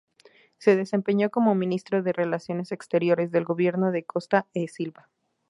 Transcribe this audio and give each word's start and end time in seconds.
Se 0.57 0.75
desempeñó 0.75 1.29
como 1.29 1.53
Ministro 1.53 2.01
de 2.01 2.11
Relaciones 2.11 2.71
Exteriores 2.71 3.29
del 3.29 3.43
gobierno 3.45 3.91
de 3.91 4.03
Costa 4.03 4.47
e 4.55 4.67
Silva. 4.67 5.09